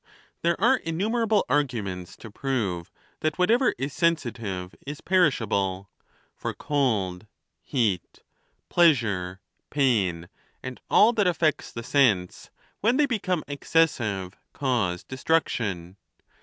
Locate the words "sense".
11.83-12.49